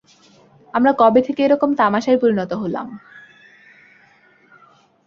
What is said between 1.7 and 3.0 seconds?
তামাশায় পরিণত হলাম?